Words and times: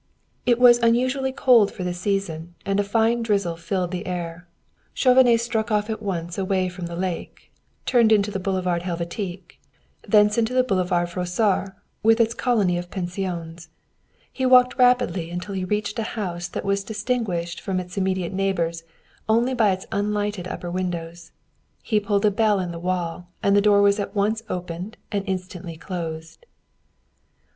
It 0.47 0.57
was 0.57 0.79
unusually 0.79 1.31
cold 1.31 1.71
for 1.71 1.83
the 1.83 1.93
season, 1.93 2.55
and 2.65 2.79
a 2.79 2.83
fine 2.83 3.21
drizzle 3.21 3.55
filled 3.55 3.91
the 3.91 4.07
air. 4.07 4.47
Chauvenet 4.95 5.39
struck 5.41 5.69
off 5.69 5.91
at 5.91 6.01
once 6.01 6.39
away 6.39 6.69
from 6.69 6.87
the 6.87 6.95
lake, 6.95 7.51
turned 7.85 8.11
into 8.11 8.31
the 8.31 8.39
Boulevard 8.39 8.81
Helvétique, 8.81 9.59
thence 10.01 10.39
into 10.39 10.55
the 10.55 10.63
Boulevard 10.63 11.07
Froissart 11.07 11.75
with 12.01 12.19
its 12.19 12.33
colony 12.33 12.79
of 12.79 12.89
pensions. 12.89 13.69
He 14.33 14.43
walked 14.43 14.75
rapidly 14.79 15.29
until 15.29 15.53
he 15.53 15.65
reached 15.65 15.99
a 15.99 16.17
house 16.17 16.47
that 16.47 16.65
was 16.65 16.83
distinguished 16.83 17.61
from 17.61 17.79
its 17.79 17.95
immediate 17.95 18.33
neighbors 18.33 18.83
only 19.29 19.53
by 19.53 19.71
its 19.71 19.85
unlighted 19.91 20.47
upper 20.47 20.71
windows. 20.71 21.31
He 21.83 21.99
pulled 21.99 22.23
the 22.23 22.31
bell 22.31 22.59
in 22.59 22.71
the 22.71 22.79
wall, 22.79 23.27
and 23.43 23.55
the 23.55 23.61
door 23.61 23.83
was 23.83 23.99
at 23.99 24.15
once 24.15 24.41
opened 24.49 24.97
and 25.11 25.23
instantly 25.27 25.77
closed. 25.77 26.47